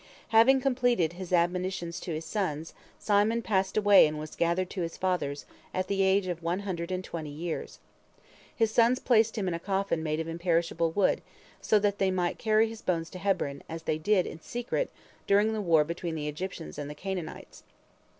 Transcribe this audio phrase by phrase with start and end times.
[0.29, 4.97] Having completed his admonitions to his sons, Simon passed away and was gathered to his
[4.97, 7.77] fathers, at the age of one hundred and twenty years.
[8.55, 11.21] His sons placed him in a coffin made of imperishable wood,
[11.61, 14.89] so that they might carry his bones to Hebron, as they did, in secret,
[15.27, 17.61] during the war between the Egyptians and the Canaanites.